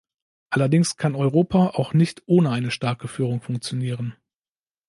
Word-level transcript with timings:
Allerdings 0.49 0.97
kann 0.97 1.13
Europa 1.13 1.67
auch 1.75 1.93
nicht 1.93 2.23
ohne 2.25 2.49
eine 2.49 2.71
starke 2.71 3.07
Führung 3.07 3.39
funktionieren. 3.39 4.15